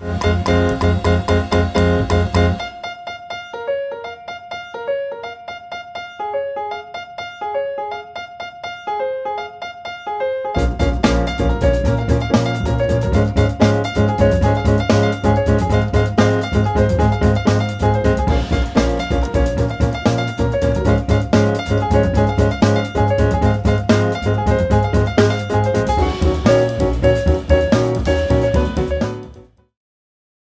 Música 0.00 1.47